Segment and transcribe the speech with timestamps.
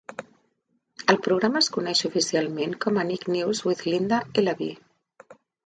[1.13, 4.75] El programa es coneix oficialment com a "Nick News with Linda Ellerbee".